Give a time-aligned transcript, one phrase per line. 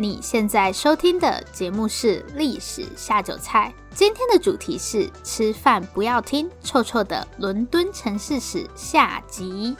[0.00, 9.76] 你现在收听的节目是《历史下酒菜》，今天的主题是“吃饭不要听臭臭的伦敦城市史”下集。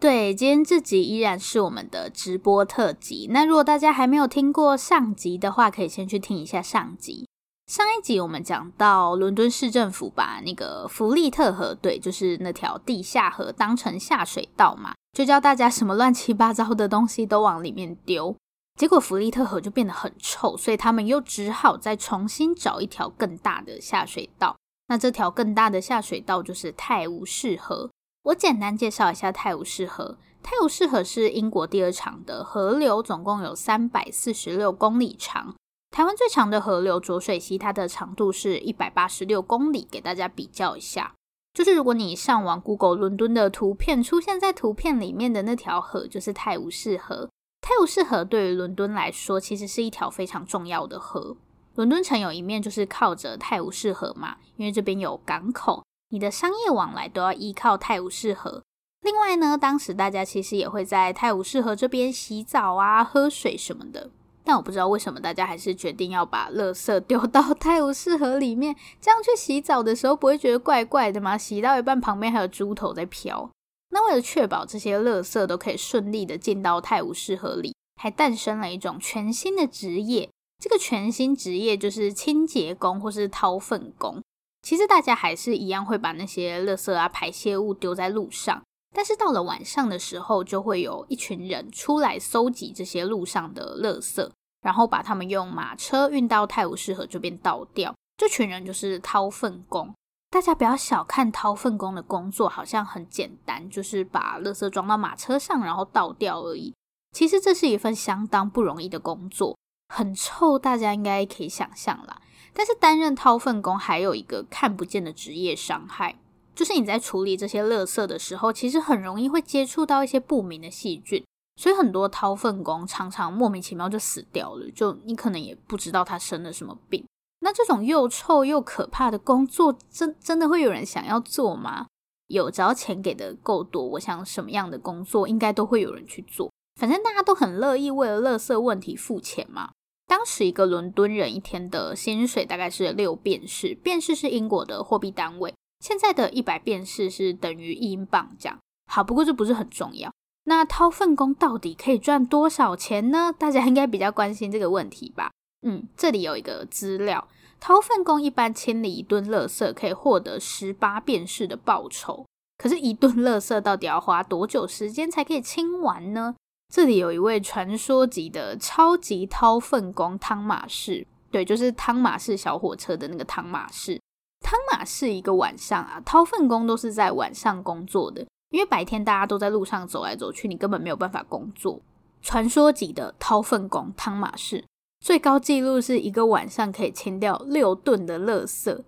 [0.00, 3.28] 对，今天这集依然是我们的直播特辑。
[3.30, 7.28] 那如果大家还没有听过上集的话，可以先去听一下上集。
[7.66, 18.34] 上一集我们讲到伦敦市政府把那个弗利特河，对，就是那条地下河，当成下水道嘛，就叫大家什么乱七八糟的东西都往里面丢。
[18.78, 24.56] 结果弗利特河就变得很臭，所以他们又只好再重新找一条更大的下水道。
[24.88, 27.90] 那这条更大的下水道就是泰晤士河。
[28.24, 30.16] 我简单介绍一下泰晤士河。
[30.42, 35.54] 泰晤士河是英国第二长的河流，总共有三百四十六公里长。
[35.90, 39.86] 台湾最长的河流浊水溪，它的长度是一百八十六公里。
[39.90, 41.14] 给大家比较一下，
[41.54, 47.28] 就是如果你上网 Google 伦敦的图片，出现在图片里面的那条河就是泰晤士河。
[47.60, 51.36] 泰晤士河对于伦敦来说，其实是一条非常重要的河。
[51.74, 55.84] 伦敦城有一面就是靠着泰晤士河嘛，因为这边有港口。
[56.10, 58.62] 你的商业往来都要依靠泰晤士河。
[59.02, 64.10] 另外呢，当时大家其实也会在泰晤士河这边洗澡啊、喝水什么的。
[64.44, 68.74] 但我不知道为什么大家还是决定要把垃圾丢到 泰晤士河里面。
[69.00, 71.38] 这样去洗澡的时候不会觉得怪怪的吗？
[71.38, 73.50] 洗到一半旁边还有猪头在飘。
[73.90, 80.28] 那为了确保这些垃圾都可以顺利的进到泰晤士河里，还诞生了一种全新的职业。
[80.58, 84.22] 这个全新职业就是清洁工或是掏粪工。
[84.62, 88.62] 其实大家还是一样会把那些垃圾啊、排泄物丢在路上，
[88.92, 97.94] 但是到了晚上的时候，就会有一群人出来搜集这些路上的垃圾，然后把他们用马车运到泰晤士河这边倒掉。
[98.18, 99.94] 这群人就是掏粪工。
[100.30, 106.74] 大家不要小看掏粪工的工作，好像很简单，就是把垃圾装到马车上，然后倒掉而已。
[107.12, 112.22] 其实这是一份相当不容易的工作，很臭，大家应该可以想象啦。
[112.54, 116.18] 但是担任掏粪工还有一个看不见的职业伤害，
[116.54, 121.24] 就是你在处理这些垃圾的时候，其实很容易会接触到一些不明的细菌，
[121.56, 127.04] 所以很多掏粪工常常莫名其妙就死掉了，就你可能也不知道他生了什么病。
[127.40, 131.86] 那这种又臭又可怕的工作，真真的会有人想要做吗？
[132.28, 139.72] 有，只要钱给的够多，我想什么样的工作应该都会有人去做，反正大家都很乐意为了垃圾问题付钱嘛。
[140.06, 148.56] 当时一个伦敦人一天的薪水大概是六便士，便士是英国的货币单位，现在的一百便士是等于一英镑这样。
[148.86, 150.12] 好，不过这不是很重要。
[150.44, 153.34] 那掏粪工到底可以赚多少钱呢？
[153.36, 155.32] 大家应该比较关心这个问题吧？
[155.66, 157.26] 嗯，这里有一个资料，
[157.58, 162.24] 掏粪工一般清理一吨垃圾可以获得十八便士的报酬。
[162.58, 166.36] 可是，一吨垃圾到底要花多久时间才可以清完呢？
[166.72, 174.00] 这里有一位传说级的超级掏粪工汤马士，对，就是汤马士小火车的那个汤马士。
[174.42, 181.80] 汤马士一个晚上啊，掏粪工都是在晚上工作的，因为白天大家都在路上走来走去，你根本没有办法工作。
[182.20, 184.64] 传说级的掏粪工汤马士，
[185.00, 188.82] 最高纪录是一个晚上可以清掉六吨的垃圾，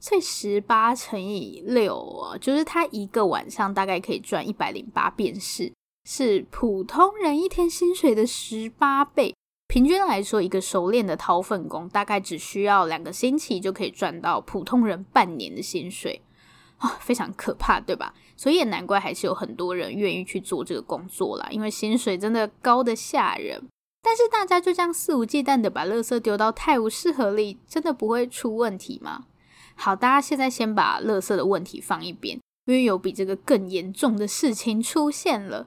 [0.00, 5.72] 所以十八乘以六啊，就是他一个晚上大概可以赚一百零八便士。
[6.04, 9.32] 是普通人一天薪水的十八倍。
[9.72, 16.20] 平均来说，一个熟练的掏粪工大概只需要两个星期就可以赚到普通人半年的薪水
[16.76, 18.12] 啊，非常可怕，对吧？
[18.36, 23.66] 所以也难怪还是有很多人愿意去做这个工作啦，因为薪水真的高得吓人。
[24.02, 29.24] 但是大家就这样肆无忌惮的把垃圾丢到泰晤士河里，真的不会出问题吗？
[29.74, 35.64] 好，大家现在先把垃圾的问题放一边，因为有比这个更严重的事情出现了。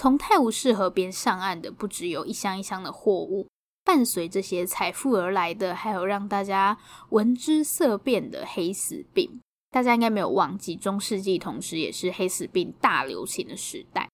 [0.00, 3.48] 从泰晤士河边上岸的不只有一箱一箱的货物，
[3.84, 6.78] 伴随这些财富而来的，还有让大家
[7.08, 9.40] 闻之色变的黑死病。
[9.72, 14.08] 大家应该没有忘记，中世纪同时也是黑死病大流行的时代。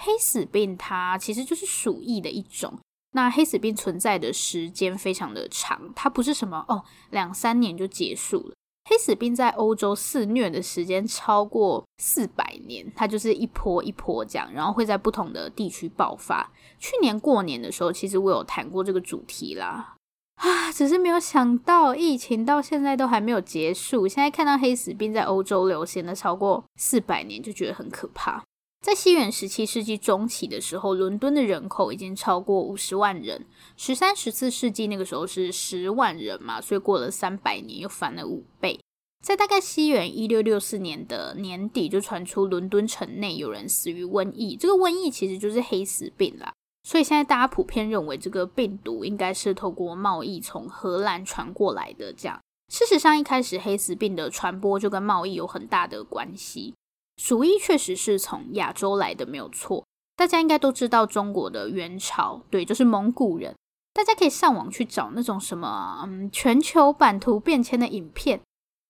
[0.00, 2.76] 黑死病它其实就是鼠疫的一种。
[3.12, 8.54] 那黑死病存在的时间非常的长，它不是什么哦，两三年就结束了。
[8.88, 16.50] 黑死病在欧洲肆虐的时间超过四百年，它就是一波一波这样，然后会在不同的地区爆发。
[16.78, 19.94] 去年过年的时候，其实我有谈过这个主题啦，
[20.36, 24.08] 啊，只是没有想到疫情到现在都还没有结束。
[24.08, 28.42] 现在看到黑死病在欧洲流行了超过四百年，就觉得很可怕。
[28.80, 33.44] 在西元十七世纪中期的时候，伦敦的人口已经超过五十万人。
[33.76, 38.78] 十三、十四世纪那个时候是十万人嘛，所以过了三百年又翻了五倍。
[39.20, 44.56] 在大概西元一六六四年的年底，就传出伦敦城内有人死于瘟疫。
[44.56, 46.52] 这个瘟疫其实就是黑死病啦。
[46.84, 52.12] 所以现在大家普遍认为这个病毒应该是透过贸易从荷兰传过来的。
[52.12, 52.40] 这样，
[52.72, 56.72] 事实上一开始黑死病的传播就跟贸易有很大的关系。
[57.18, 59.84] 鼠疫确实是从亚洲来的，没有错。
[60.16, 63.54] 大家应该都知道中国的元朝，对，就是蒙古人。
[63.92, 68.40] 大家可以上网去找那种什么，嗯，全球版图变迁的影片。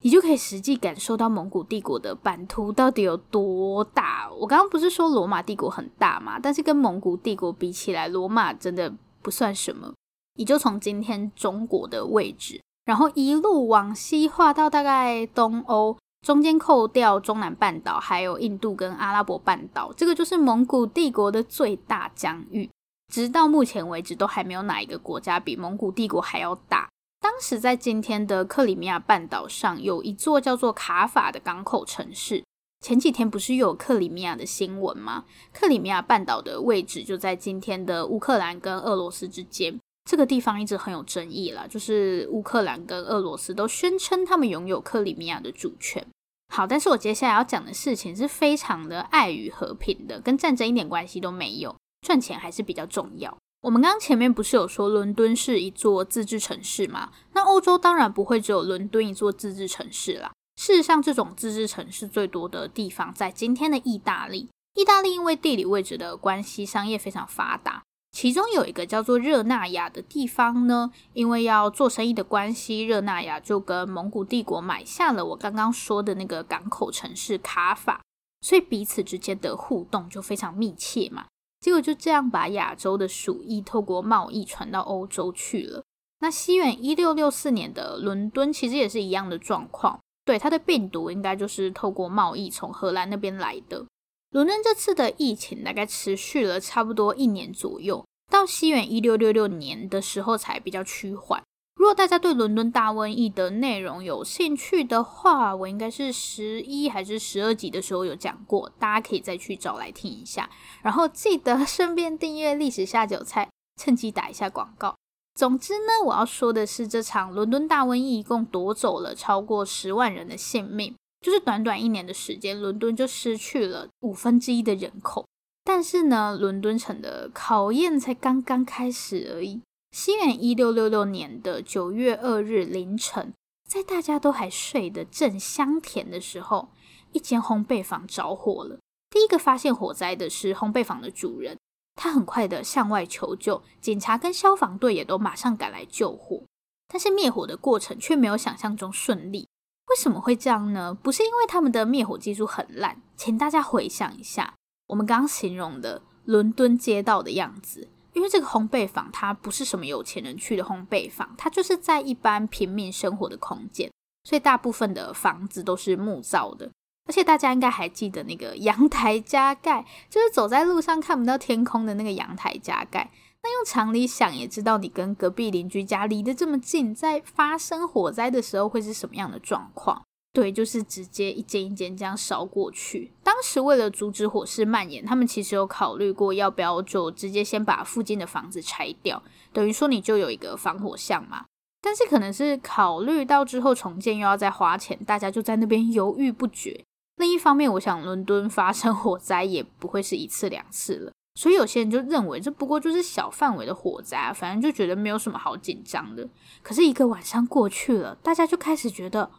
[0.05, 4.31] 你就可以实际感受到蒙古帝国的版图到底有多大。
[4.39, 6.39] 我刚刚不是说罗马帝国很大嘛？
[6.39, 8.93] 但是跟蒙古帝国比起来，罗马真的
[9.23, 9.93] 不算什么。
[10.37, 22.69] 你就从今天中国的位置，然后一路往西画到大概东欧，中间扣掉中南半岛，还有印度跟阿拉伯半岛，这个就是蒙古帝国的最大疆域。
[23.13, 26.89] 直到目前为止，都还没有哪一个国家比蒙古帝国还要大。
[27.21, 32.45] 当时在今天的克里米亚半岛上有一座叫做卡法的港口城市。
[32.81, 35.25] 前几天不是有克里米亚的新闻吗？
[35.53, 39.81] 克里米亚半岛的位置就在今天的乌克兰跟俄罗斯之间。
[40.09, 46.03] 这个地方一直很有争议啦，就是乌克兰跟俄罗斯都宣称他们拥有克里米亚的主权。
[46.49, 53.37] 好，但是我接下来要讲的事情是非常的爱与和平的，跟战争一点关系都没有，赚钱还是比较重要。
[53.61, 57.11] 我们刚刚前面不是有说伦敦是一座自治城市吗？
[57.35, 60.33] 那欧洲当然不会只有伦敦一座自治城市啦。
[60.57, 64.49] 事实上，这种自治城市最多的地方在今天的意大利。
[64.73, 67.83] 意大利因为地理位置的关系，商业非常发达。
[68.11, 78.03] 其中有一个叫做热那亚的地方呢，因为要做生意的关系，热那亚就跟蒙古帝国买下了我刚刚说的那个港口城市卡法，
[78.41, 81.27] 所以彼此之间的互动就非常密切嘛。
[81.61, 85.83] 结果就这样把亚洲的鼠疫透过贸易传到欧洲去了。
[86.21, 93.85] 那西元一六六四年的伦敦其实也是一样的状况，对，它的病毒应该就是透过贸易从荷兰那边来的。
[94.31, 101.43] 伦敦这次的疫情大概持续了差不多一年左右，到西元一六六六年的时候才比较趋缓。
[101.77, 110.51] 如果大家对伦敦大瘟疫的内容有兴趣的话，我应该是十一还是十二集的时候有讲过，大家可以再去找来听一下。
[110.83, 113.49] 然后记得顺便订阅历史下酒菜，
[113.81, 114.97] 趁机打一下广告。
[115.37, 120.97] 总之呢，我要说的是，这场伦敦大瘟疫一共夺走了超过十万人的性命，
[121.29, 125.27] 就是短短一年的时间，伦敦就失去了五分之一的人口。
[125.63, 129.61] 但是呢，伦敦城的考验才刚刚开始而已。
[129.91, 133.35] 西元一六六六年的九月二日凌晨，
[133.69, 136.71] 在大家都还睡得正香甜的时候，
[137.13, 138.79] 一间烘焙坊着火了。
[139.11, 141.59] 第一个发现火灾的是烘焙坊的主人，
[141.95, 146.43] 他很快的向外求救，警察跟消防队也都马上赶来救火。
[146.91, 149.47] 但是灭火的过程却没有想象中顺利。
[149.91, 150.93] 为什么会这样呢？
[150.95, 154.55] 不是因为他们的灭火技术很烂，请大家回想一下
[154.89, 157.89] 我们刚刚形容的伦敦街道的样子。
[158.15, 163.93] 因为这个烘焙坊，它不是什么有钱人去的烘焙坊，它就是在一般平民生活的空间，
[164.25, 166.69] 所以大部分的房子都是木造的。
[167.07, 173.11] 而且大家应该还记得那个阳台加盖，就是走在路上看不到天空的那个阳台加盖。
[173.43, 180.03] 那用常理想也知道，你跟隔壁邻居家离得这么近，在发生火灾的时候会是什么样的状况？
[180.33, 183.11] 对，就是直接一间一间这样烧过去。
[183.23, 189.23] 当时为了阻止火势蔓延，他们其实有考虑过要不要就直接先把附近的房子拆掉，
[189.53, 191.47] 等于说你就有一个防火巷嘛。
[191.81, 196.85] 但是可能是考虑到之后重建又要再花钱，大家就在那边犹豫不决。
[197.17, 206.29] 另一方面，我想伦敦发生火灾也不会是一次两次了，所以有些人就认为这不过就是小范围的火灾，反正就觉得没有什么好紧张的。
[206.65, 209.31] 可是一个晚上过去了，大家就开始觉得。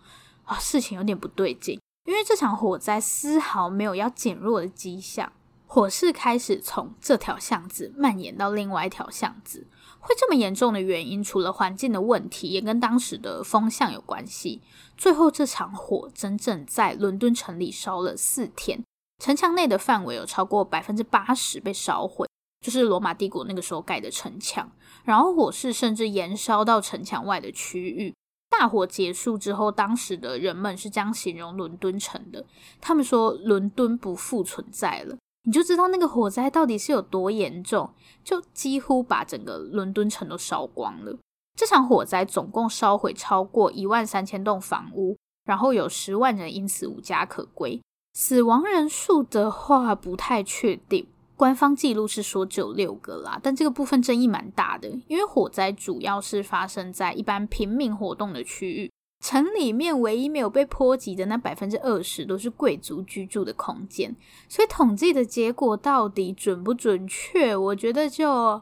[0.46, 5.32] 啊、事情有点不对劲，因为这场火灾丝毫没有要减弱的迹象，
[5.68, 9.68] 火势开始从这条巷子蔓延到另外一条巷子。
[10.00, 14.60] 会这么严重的原因，除了环境的问题，也跟当时的风向有关系。
[14.98, 18.84] 最后，这场火整整在伦敦城里烧了四天，
[19.20, 22.26] 城墙内的范围有超过百分之八十被烧毁，
[22.62, 24.72] 就是罗马帝国那个时候盖的城墙。
[25.04, 28.14] 然后，火势甚至延烧到城墙外的区域。
[28.50, 32.46] 大火结束之后，当时的人们是这样形容伦敦城的：
[32.82, 35.16] 他们说伦敦不复存在了。
[35.44, 41.18] 你就知道那个火灾到底是有多严重，就几乎把整个伦敦城都烧光了。
[41.56, 47.82] 这场火灾总共烧毁超过一万三千栋房屋，然后有十万人因此无家可归。
[48.14, 51.08] 死亡人数的话不太确定。
[51.36, 58.92] 官方记录是说只有六个啦，但这个部分争议蛮大的，因为火灾主要是发生在一般平民活动的区域，
[59.24, 64.14] 城里面唯一没有被波及的那百分之二十都是贵族居住的空间，
[64.50, 67.56] 所以统计的结果到底准不准确？
[67.56, 68.62] 我觉得就，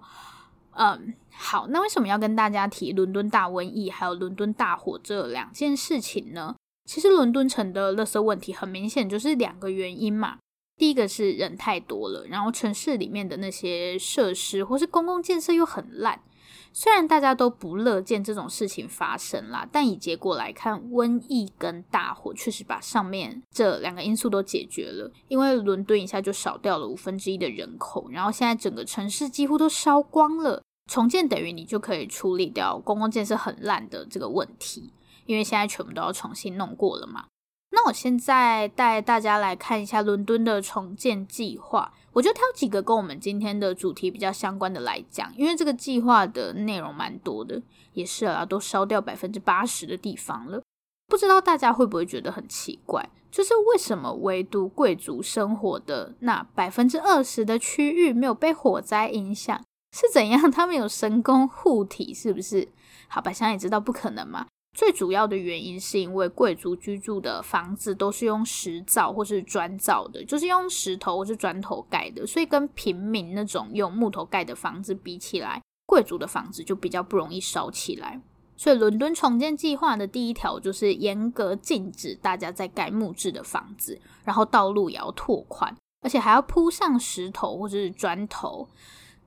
[0.75, 1.65] 嗯，好。
[1.69, 6.55] 那为什么要跟大家提伦敦大瘟疫还有伦敦大火这两件事情呢？
[6.87, 10.37] 其实伦敦城的垃圾问题很明显就是两个原因嘛。
[10.77, 16.21] 第一个是人太多了，然后城市里面的那些设施或是公共建设又很烂。
[16.71, 25.11] 虽然大家都不乐见这种事情发生啦，但以结果来看，瘟疫跟大火确实把上面这两个因素都解决了。
[25.27, 30.61] 因为伦敦一下就少掉了五分之一的人口，然后现在整个城市几乎都烧光了。
[30.89, 34.93] 重建等于你就可以处理掉公共建设很烂的这个问题，
[35.27, 37.25] 因为现在全部都要重新弄过了嘛。
[37.69, 47.61] 那我现在带大家来看一下伦敦的重建计划，我就挑几个跟我们今天的主题比较相关的来讲，因为这个计划的内容蛮多的，
[47.93, 50.63] 也是啊，都烧掉百分之八十的地方了。
[51.07, 59.61] 不知道大家会不会觉得很奇怪，就是为什么唯独贵族生活的那百分之二十的区域没有被火灾影响？
[59.95, 60.49] 是怎样？
[60.51, 62.67] 他们有神功护体是不是？
[63.07, 64.47] 好，百香也知道不可能嘛。
[64.77, 78.21] 最主要的原因是因为贵族居住的房子都是用石造或是砖造的，就是用石头或是砖头盖的，所以跟平民那种用木头盖的房子比起来，贵族的房子就比较不容易烧起来。
[78.55, 88.69] 所以伦敦重建计划的第一条就是严格禁止大家再盖木质的房子，然后道路也要拓宽，而且还要铺上石头或者是砖头。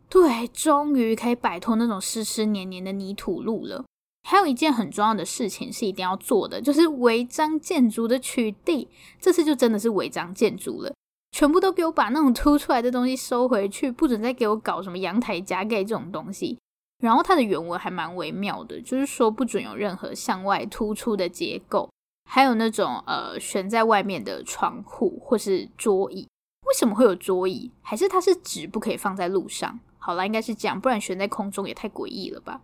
[0.09, 3.85] 对，终于可以摆脱那种湿湿黏黏的泥土路了。
[4.31, 8.87] 还有一件很重要的事情是一定要做的，就是违章建筑的取缔。
[9.19, 10.95] 这次就真的是违章建筑了，
[11.33, 16.57] 全部都给我把那种凸出来的东西收回去，不准再给我搞什么阳台加盖这种东西。
[17.03, 21.91] 然后它的原文还蛮微妙的，就是说不准有任何向外突出的结构，
[22.31, 26.29] 还有那种呃悬在外面的窗户或是桌椅。
[26.69, 27.73] 为什么会有桌椅？
[27.83, 29.81] 还是它是纸不可以放在路上？
[29.99, 32.61] 好啦，应该是这样，不然悬在空中也太诡异了吧。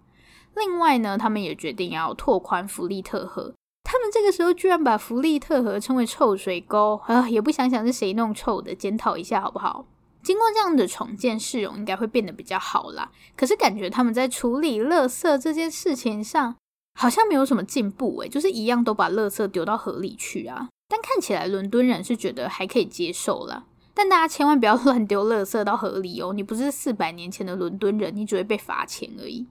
[0.57, 3.55] 另外呢，他们也决定要拓宽弗利特河。
[3.85, 7.29] 他们这个时候居然把弗利特河称为臭水沟啊！
[7.29, 9.87] 也不想想是谁弄臭的，检讨一下好不好？
[10.25, 13.13] 经过这样的重建，市容应该会变得比较好啦。
[13.37, 16.57] 可是感觉他们在处理垃圾这件事情上，
[16.99, 20.69] 好像没有什么进步诶，就是一样都把垃圾丢到河里去啊。
[20.89, 23.67] 但看起来伦敦人是觉得还可以接受啦。
[23.95, 26.33] 但大家千万不要 乱丢垃圾到河里哦！
[26.33, 29.47] 你不是四百年前的伦敦人，你只会被罚钱而已。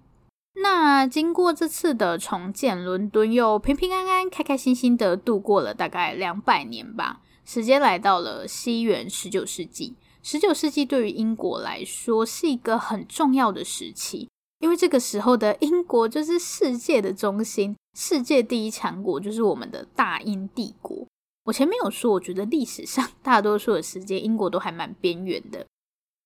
[0.56, 7.22] 那经过这次的重建，伦敦又平平安安、开开心心的度过了大概两百年吧。
[7.44, 9.96] 时间来到了西元十九世纪。
[10.24, 14.28] 十九世纪对于英国来说是一个很重要的时期，
[14.60, 21.06] 因为这个时候的英国就是世界的中心，世界第一强国就是我们的大英帝国。
[21.44, 25.68] 我前面有说，我觉得历史上大多数的时间，英国都还蛮边缘的，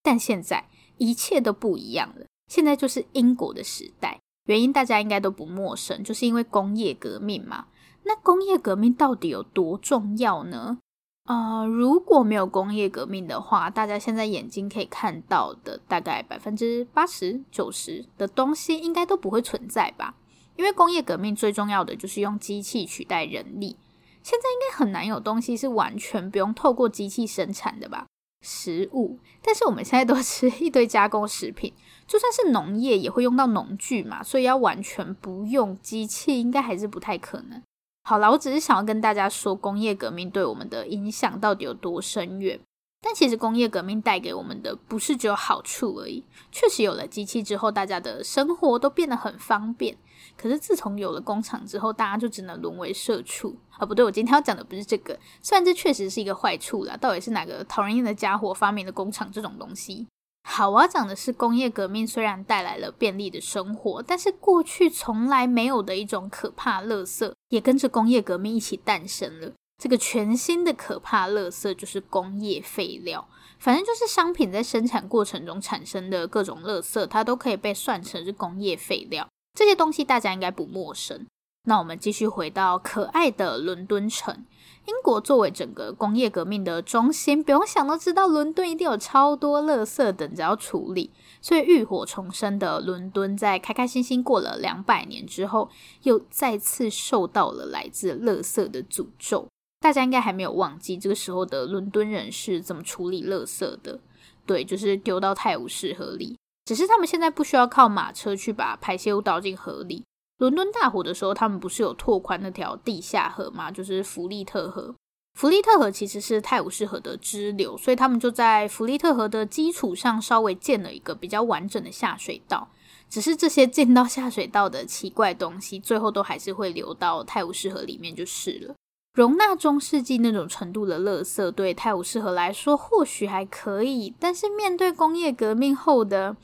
[0.01, 2.25] 但现在一切都不一样了。
[2.49, 7.67] 现在就是英国的时代，原因大家应该都不陌生，就是因为工业革命嘛。
[8.03, 10.79] 那工业革命到底有多重要呢？
[11.25, 20.15] 呃，如果没有工业革命的话，大家现在眼睛可以看到的大概百分之八十、九十的东西应该都不会存在吧？
[20.55, 23.77] 因为工业革命最重要的就是用机器取代人力，
[24.23, 28.07] 现在应该很难有东西是完全不用透过机器生产的吧？
[28.41, 31.71] 食物，但是我们现在都吃一堆加工食品。
[32.09, 37.61] 就算是农业也会用到农具嘛，所以要完全不用机器，应该还是不太可能。
[38.03, 42.59] 好了，我只是想要跟大家说，工业革命对我们的影响到底有多深远。
[43.01, 46.25] 但其实工业革命带给我们的不是只有好处而已。
[46.51, 49.95] 确实有了机器之后，大家的生活都变得很方便。
[50.35, 53.85] 可是自从有了工厂之后，大家就只能沦为社畜啊！
[53.85, 55.17] 不对，我今天要讲的不是这个。
[55.41, 60.07] 虽然这确实是一个坏处啦，到底是哪个讨人厌的家伙发明了工厂这种东西？
[60.51, 69.53] 好，我要讲的是工业革命虽然带来了便利的生活，但是过去从来没有的一种可怕垃圾也跟着工业革命一起诞生了。
[69.77, 73.29] 这个全新的可怕垃圾就是工业废料，
[73.59, 79.29] 反正就是商品在生产过程中产生的各种垃圾，它都可以被算成是工业废料。
[79.53, 81.27] 这些东西大家应该不陌生。
[81.63, 84.45] 那我们继续回到可爱的伦敦城。
[84.85, 91.11] 英国作为整个工业革命的中心，不用想都知道，伦敦一定有超多垃圾等着要处理。
[91.41, 95.69] 所以浴火重生的伦敦，在开开心心过了两百年之后，
[96.03, 99.47] 又再次受到了来自垃圾的诅咒。
[99.79, 103.99] 大家应该还没有忘记，这个时候的伦敦人是怎么处理垃圾的？
[104.45, 106.35] 对，就是丢到泰晤士河里。
[106.65, 110.03] 只是他们现在不需要靠马车去把排泄物倒进河里。
[110.39, 113.69] 伦敦大火的时候，他们不是有拓宽那条地下河吗？
[113.69, 114.95] 就是弗利特河。
[115.37, 122.67] 弗利特河其实是泰晤士河的支流，所以他们就在弗利特河的基础上稍微建了一个比较完整的下水道。
[123.09, 128.75] 只是这些建到下水道的奇怪东西，最后都还是会流到泰晤士河里面就是了。
[129.15, 136.37] 容纳中世纪那种程度的垃圾，对泰晤士河来说或许还可以，但是面对工业革命后的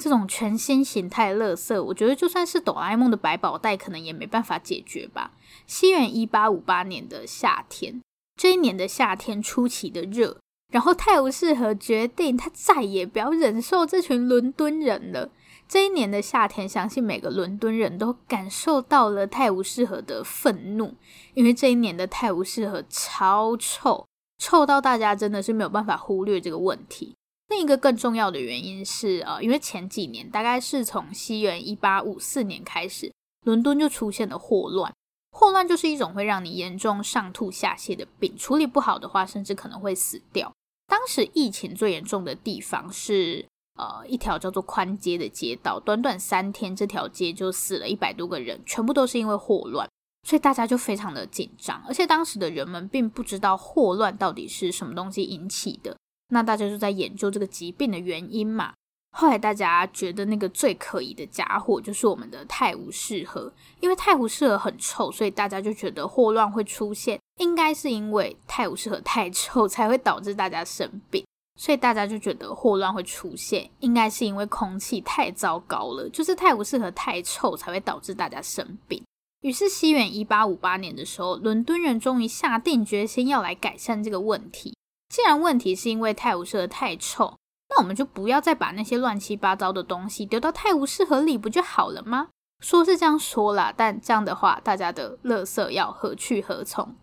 [0.00, 5.32] 这种全新形态垃圾，我觉得就算是哆啦 A 梦的百宝袋，可能也没办法解决吧。
[5.66, 8.00] 西元一八五八年的夏天，
[8.36, 10.38] 这一年的夏天出奇的热，
[10.72, 15.28] 然后泰晤士河决定他再也不要忍受这群伦敦人了。
[15.68, 20.94] 这一年的夏天，相信每个伦敦人都感受到了泰晤士河的愤怒，
[21.34, 24.04] 因为这一年的泰晤士河超臭，
[24.38, 27.14] 臭到大家真的是没有办法忽略这个问题。
[27.50, 33.12] 另一个更重要的原因是，呃，因为前几年，大概是从西元一八五四年开始，
[33.44, 34.90] 伦敦就出现了霍乱。
[35.32, 40.50] 霍乱就是一种会让你严重上吐下泻的病，处理不好的话，甚至可能会死掉。
[40.86, 43.44] 当时疫情最严重的地方是。
[43.78, 49.88] 呃，一条叫做宽街的街道，短短三天，这条街就死了一百多个人，全部都是因为霍乱，
[50.28, 51.82] 所以大家就非常的紧张。
[51.88, 55.96] 而且当时的人们并不知道霍乱到底是什么东西引起的，
[56.30, 58.72] 那大家就在研究这个疾病的原因嘛。
[59.12, 71.24] 后来大家觉得那个最可疑的家伙就是我们的泰晤士河，因为泰晤士河很臭，所以大家就觉得霍乱会出现，应该是因为泰晤士河太臭才会导致大家生病。
[71.58, 79.02] 所以大家就觉得霍乱会出现，应该是因为空气太糟糕了，就是泰晤士河太臭才会导致大家生病。
[79.42, 84.74] 于是西元一八五八年的时候，伦敦人终于下定决心要来改善这个问题。
[85.10, 87.36] 既然问题是因为泰晤士河太臭，
[87.68, 92.28] 那我们就不要再把那些乱七八糟的东西丢到泰晤士河里，不就好了吗？
[92.60, 96.94] 说是这样说啦，但这样的话，大家的垃圾要何去何从？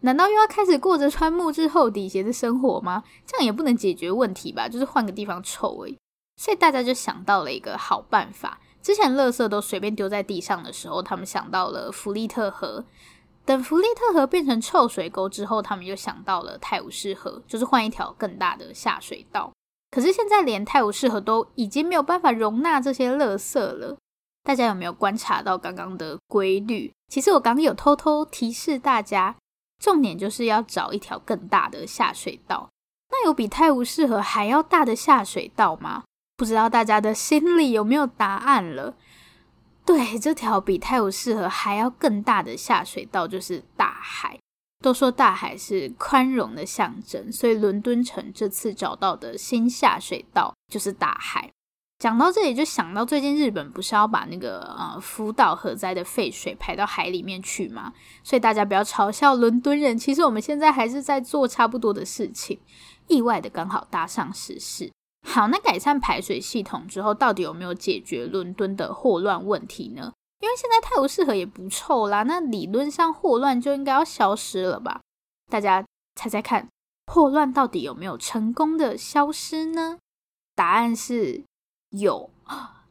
[0.00, 3.02] 难道又要开始过着穿木质厚底鞋的生活吗？
[3.26, 4.68] 这样也不能解决问题吧？
[4.68, 5.98] 就是换个地方臭而已。
[6.40, 8.60] 所以大家就想到了一个好办法。
[8.82, 12.84] 之前垃圾都随便丢在地上的时候，他们想到了弗利特河。
[13.46, 19.50] 等弗利特河变成臭水沟之后，他们又想到了泰晤士河，就是换一条更大的下水道。
[19.90, 23.96] 可是现在连泰晤士河都已经没有办法容纳这些垃圾了。
[24.42, 26.92] 大家有没有观察到刚刚的规律？
[27.08, 29.36] 其实我刚刚有偷偷提示大家。
[29.78, 32.70] 重点就是要找一条更大的下水道。
[33.10, 36.02] 那有比泰晤士河还要大的下水道吗？
[36.36, 38.94] 不知道大家的心里有没有答案了？
[39.86, 44.38] 对， 这条比泰晤士河还要更大的下水道就是大海。
[44.82, 51.50] 都说大海是宽容的象征，所以伦敦城这次找到的新下水道就是大海。
[51.98, 57.94] 讲到这里，就想到最近日本不是要把那个呃福岛核灾的废水排到海里面去吗？
[58.22, 62.60] 所以大家不要嘲笑伦敦人，其实我们现在还是在做差不多的事情，
[63.08, 64.92] 意外的刚好搭上时事。
[65.26, 70.12] 好，那改善排水系统之后，到底有没有解决伦敦的霍乱问题呢？
[70.40, 75.00] 因为现在泰晤士河也不臭啦，那理论上霍乱就应该要消失了吧？
[75.50, 75.84] 大家
[76.14, 76.68] 猜猜看，
[77.12, 79.98] 霍乱到底有没有成功的消失呢？
[80.54, 81.42] 答案是。
[81.90, 82.28] 有，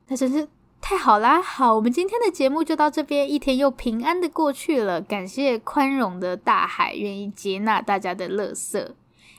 [0.07, 0.47] 那真是
[0.81, 1.41] 太好啦！
[1.41, 5.01] 好，我们今天的节目就到这边，一天又平安的过去了。
[5.01, 8.93] 感谢宽容的大海，愿意接纳大家的垃圾。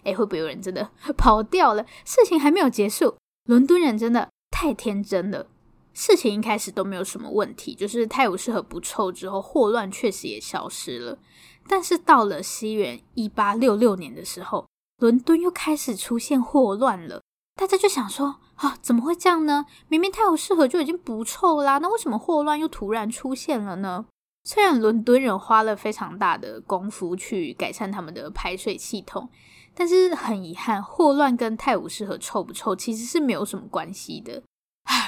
[0.07, 1.85] 哎，会不会有人真的 跑掉了？
[2.05, 5.49] 事情还没有结束，伦敦人真的太天真了。
[5.93, 11.19] 事情一开始都没有什么问题，就是泰晤士河不臭之后，霍乱确实也消失了。
[11.69, 14.67] 但是到了西元一八六六年的时候，
[14.99, 17.23] 伦敦又开始出现霍乱了。
[17.55, 18.37] 大家就想说。
[18.57, 19.67] 啊，怎么会这样呢？
[19.87, 24.07] 明明泰晤士河就已经不臭啦，那为什么霍乱又突然出现了呢？
[24.45, 29.29] 虽然伦敦人花了非常大的功夫去改善他们的排水系统，
[29.79, 34.43] 但是很遗憾，霍乱跟泰晤士河臭不臭其实是没有什么关系的。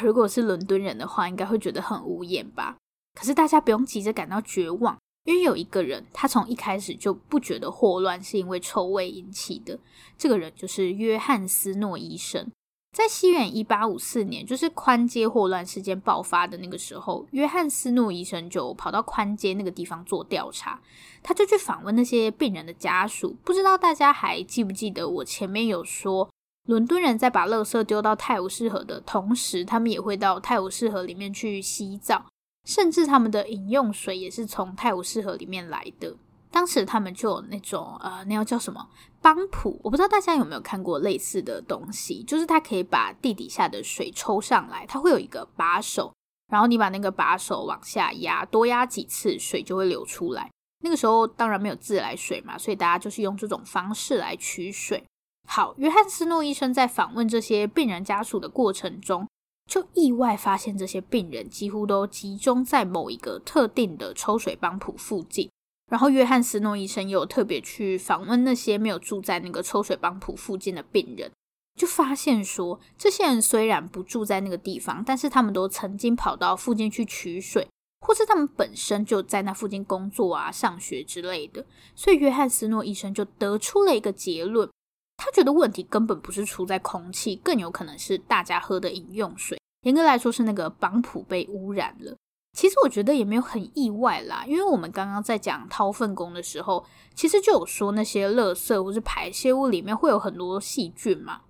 [0.03, 2.77] 如果是伦敦人的话，应该会觉得很无言吧。
[3.19, 9.79] 可是大家不用急着感到绝望，因为有一个人，他从一开始就不觉得霍乱是因为臭味引起的。
[10.19, 12.47] 这个人就是约翰斯诺医生。
[12.91, 20.81] 在西元一八五四年，就是宽街霍乱事件爆发的那个时候，约翰斯诺医生就跑到宽街那个地方做调查，
[21.23, 23.37] 他就去访问那些病人的家属。
[23.45, 26.29] 不知道大家还记不记得我前面有说，
[26.67, 32.27] 伦敦人在把垃圾丢到泰晤士河的同时，他们也会到泰晤士河里面去洗澡，
[32.65, 36.17] 甚至他们的饮用水也是从泰晤士河里面来的。
[36.51, 38.89] 当时他们就有那种呃，那要叫什么
[39.21, 39.79] 帮浦？
[39.83, 46.13] 我不知道大家有没有看过类似的东西，就是它可以把地底下的水抽上来，它会有一个把手，
[46.51, 50.51] 然后你把那个把手往下压，多压几次，水就会流出来。
[50.83, 55.05] 那个时候当然没有自来水嘛，所以大家就是用这种方式来取水。
[55.47, 59.29] 好，约翰斯诺医生在访问这些病人家属的过程中，
[59.69, 65.51] 就意外发现这些病人几乎都集中在某一个特定的抽水帮浦附近。
[65.89, 71.31] 然后约翰斯诺医生又特别去访问那些没有住在那个抽水帮浦附近的病人。
[71.77, 77.69] 就发现说，这些人虽然不住在那个地方，但是他们都曾经跑到附近去取水，
[78.01, 81.65] 或是他们本身就在那附近工作啊、上学之类的。
[81.95, 84.69] 所以约翰斯诺医生就得出了一个结论，
[85.17, 89.57] 他觉得问题根本不是出在空气，更有可能是大家喝的饮用水。
[89.83, 92.17] 严格来说，是那个帮浦被污染了。
[92.53, 96.85] 其实我觉得也没有很意外啦，因为我们刚刚在讲掏粪工的时候，
[97.15, 101.43] 其实就有说那些垃圾或是排泄物里面会有很多细菌嘛。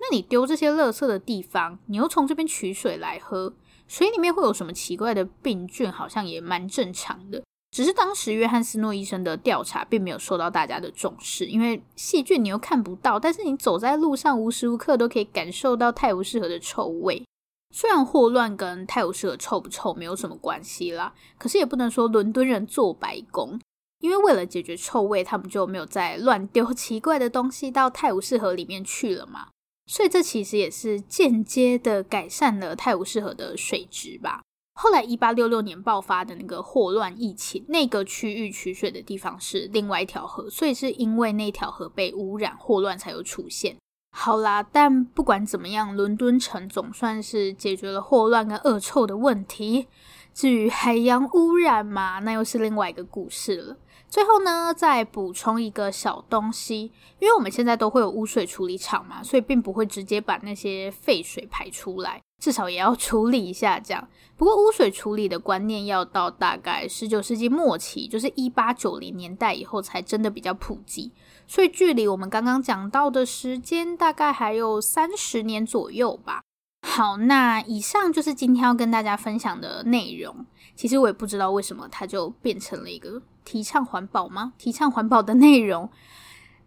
[0.00, 3.54] 那你丢这些垃圾的地方，你又从这边取水来喝，
[3.86, 5.90] 水里面会有什么奇怪的病菌？
[5.90, 7.42] 好像也蛮正常的。
[7.70, 17.22] 只是当时约翰斯诺医生的调查并没有受到大家的重视，因为细菌你又看不到，但是你走在路上无时无刻都可以感受到泰晤士河的臭味。
[17.70, 23.60] 虽然霍乱跟泰晤士河臭不臭没有什么关系啦，可是也不能说伦敦人做白工，
[24.00, 29.48] 因为为了解决臭味，他们就没有再乱丢奇怪的东西到泰晤士河里面去了嘛。
[29.86, 34.42] 所以这其实也是间接的改善了泰晤士河的水质吧。
[34.74, 43.76] 后来一八六六年爆发的那个霍乱疫情，那个区域取水的地方是另外一条河，所以是因为那条河被污染，霍乱才有出现。
[44.10, 49.86] 好啦，但不管怎么样，伦敦城总算是解决了霍乱跟恶臭的问题。
[50.34, 53.76] 至于海洋污染嘛，那又是另外一个故事了。
[54.08, 64.08] 最后呢，再补充一个小东西，因为我们现在都会有污水处理厂嘛，所以并不会直接把那些废水排出来，至少也要处理一下这样。
[64.36, 71.12] 不过污水处理的观念要到大概十九世纪末期，就是一八九零年代以后才真的比较普及，
[71.48, 76.42] 所以距离我们刚刚讲到的时间大概还有三十年左右吧。
[76.86, 80.46] 好，那以上就是今天要跟大家分享的内容。
[80.76, 84.52] 其实我也不知道为什么它就变成了一个提倡环保吗？
[84.58, 85.90] 提倡环保的内容。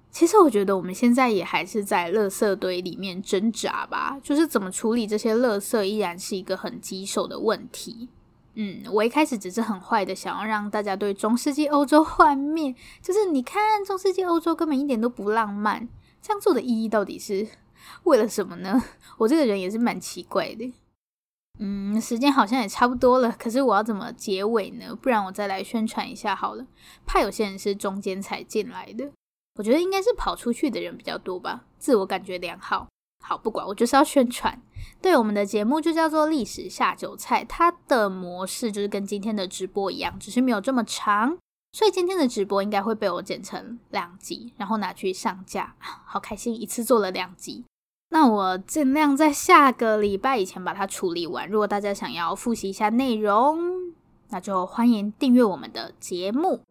[0.09, 8.09] 其实我觉得我们现在也还是在垃圾堆里面挣扎吧，就是怎么处理这些垃圾依然是一个很棘手的问题。
[8.53, 15.87] 嗯，我一开始只是很坏的想要让大家对中世纪欧洲 幻灭，就是你看中世纪欧洲根本一点都不浪漫，
[16.21, 17.47] 这样做的意义到底是？
[18.03, 18.83] 为了什么呢？
[19.17, 20.73] 我这个人也是蛮奇怪的。
[21.59, 24.95] 嗯，时间好像也差不多了，可是我要怎么结尾呢？
[24.95, 26.65] 不然我再来宣传一下好了。
[27.05, 29.11] 怕有些人是中间才进来的，
[29.55, 32.87] 我觉得应该是跑出去的人比较多吧，自我感觉良好。
[33.21, 34.61] 好，不管，我就是要宣传。
[35.01, 41.37] 对，我们的节目就叫做历史下酒菜，它的模式就是跟今天的直播一样，只是没有这么长。
[41.71, 45.75] 所以今天的直播应该会被我剪成两集，然后拿去上架。
[45.79, 47.63] 好开心，一次做了两集。
[48.09, 51.47] 那我尽量在下个礼拜以前把它处理完。
[51.49, 53.93] 如果大家想要复习一下内容，
[54.29, 56.61] 那就欢迎订阅我们的节目。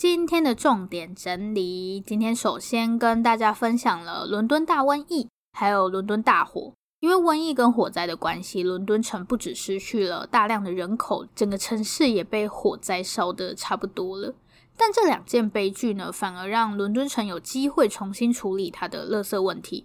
[0.00, 6.72] 今天的重点整理，今天首先跟大家分享了伦敦大瘟疫，还有伦敦大火。
[7.00, 14.34] 因为瘟疫跟火灾的关系，伦敦城不只失去了大量的人口，整个城市也被火灾烧得差不多了。
[14.74, 19.84] 但这两件悲剧呢，反而让伦敦城有机会重新处理它的垃圾问题。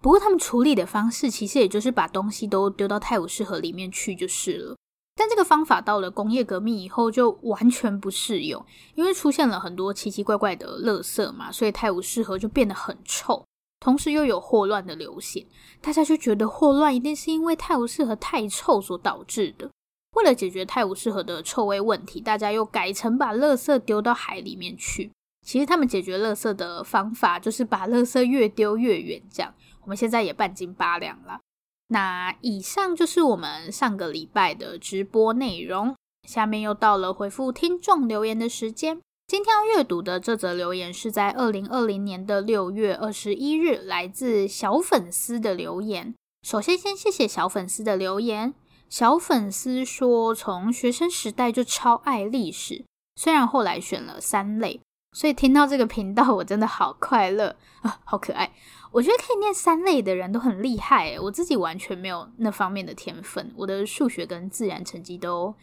[0.00, 4.76] 不过，他们处理的方式其实也就是把东西都丢到泰晤士河里面去就是了。
[5.18, 13.44] 但这个方法到了工业革命以后就完全不适用，因为出现了很多奇奇怪怪的垃圾嘛，所以泰晤士河就变得很臭，
[13.80, 15.44] 同时又有霍乱的流行，
[15.80, 19.68] 大家就觉得霍乱一定是因为泰晤士河太臭所导致的。
[20.16, 25.10] 为了解决泰晤士河的臭味问题，大家又改成把垃圾丢到海里面去。
[25.44, 29.52] 其实他们解决垃圾的方法就是把垃圾越丢越远，这样
[29.82, 31.40] 我们现在也半斤八两了。
[31.88, 35.94] 那以上就是我们上个礼拜的直播内容。
[36.28, 39.00] 下面又到了回复听众留言的时间。
[39.26, 46.14] 今天要阅读的这则留言是在二零二零年的六月二十一日，来自小粉丝的留言。
[46.46, 48.54] 首先，先谢谢小粉丝的留言。
[48.88, 52.84] 小粉丝说，从学生时代就超爱历史，
[53.16, 54.80] 虽然后来选了三类，
[55.12, 58.54] 所以听到这个频道我真的好快乐啊，好可爱。
[58.90, 65.54] 我觉得可以念三类的人都很厉害，我自己完全没有那方面的天分，我的数学跟自然成绩都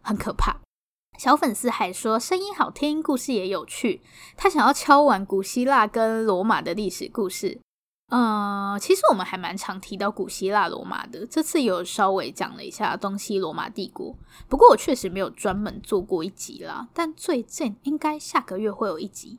[0.00, 0.56] 很可怕。
[1.18, 4.00] 小粉丝还说声音好听，故事也有趣，
[4.36, 7.60] 他想要敲完古希腊跟罗马的历史故事。
[8.08, 14.16] 呃，其实我们还蛮常提到古希腊罗马的，这次有稍微讲了一下东西罗马帝国。
[14.48, 19.38] 不过我确实没有专门做过一集啦，但最近应该下个月会有一集，